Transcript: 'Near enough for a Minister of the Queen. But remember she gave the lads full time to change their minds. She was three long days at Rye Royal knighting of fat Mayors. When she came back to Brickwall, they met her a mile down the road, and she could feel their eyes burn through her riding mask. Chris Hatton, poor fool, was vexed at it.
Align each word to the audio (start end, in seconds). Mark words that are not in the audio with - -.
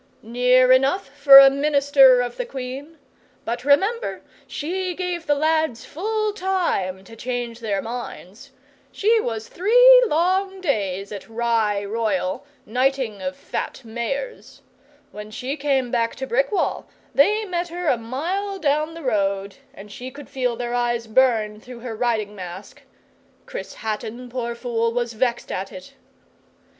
'Near 0.23 0.71
enough 0.71 1.09
for 1.15 1.37
a 1.37 1.51
Minister 1.51 2.21
of 2.21 2.35
the 2.37 2.43
Queen. 2.47 2.97
But 3.45 3.63
remember 3.63 4.23
she 4.47 4.95
gave 4.95 5.27
the 5.27 5.35
lads 5.35 5.85
full 5.85 6.33
time 6.33 7.03
to 7.03 7.15
change 7.15 7.59
their 7.59 7.83
minds. 7.83 8.49
She 8.91 9.19
was 9.19 9.47
three 9.47 10.03
long 10.07 10.59
days 10.59 11.11
at 11.11 11.29
Rye 11.29 11.85
Royal 11.85 12.47
knighting 12.65 13.21
of 13.21 13.35
fat 13.35 13.83
Mayors. 13.85 14.63
When 15.11 15.29
she 15.29 15.55
came 15.55 15.91
back 15.91 16.15
to 16.15 16.25
Brickwall, 16.25 16.87
they 17.13 17.45
met 17.45 17.67
her 17.67 17.85
a 17.85 17.95
mile 17.95 18.57
down 18.57 18.95
the 18.95 19.03
road, 19.03 19.57
and 19.71 19.91
she 19.91 20.09
could 20.09 20.27
feel 20.31 20.55
their 20.55 20.73
eyes 20.73 21.05
burn 21.05 21.59
through 21.59 21.81
her 21.81 21.95
riding 21.95 22.33
mask. 22.35 22.81
Chris 23.45 23.75
Hatton, 23.75 24.31
poor 24.31 24.55
fool, 24.55 24.91
was 24.91 25.13
vexed 25.13 25.51
at 25.51 25.71
it. 25.71 25.93